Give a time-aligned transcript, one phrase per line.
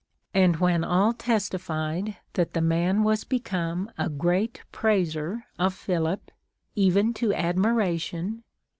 [0.33, 6.31] And when all testified that the man was become a great praiser of Philip,
[6.75, 8.41] even to ad miration.